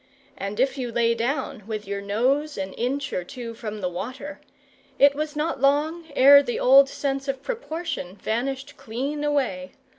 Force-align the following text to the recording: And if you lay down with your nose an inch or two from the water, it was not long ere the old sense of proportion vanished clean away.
And 0.35 0.59
if 0.59 0.79
you 0.79 0.91
lay 0.91 1.13
down 1.13 1.67
with 1.67 1.87
your 1.87 2.01
nose 2.01 2.57
an 2.57 2.73
inch 2.73 3.13
or 3.13 3.23
two 3.23 3.53
from 3.53 3.81
the 3.81 3.87
water, 3.87 4.39
it 4.97 5.13
was 5.13 5.35
not 5.35 5.61
long 5.61 6.07
ere 6.15 6.41
the 6.41 6.59
old 6.59 6.89
sense 6.89 7.27
of 7.27 7.43
proportion 7.43 8.15
vanished 8.15 8.77
clean 8.77 9.23
away. 9.23 9.73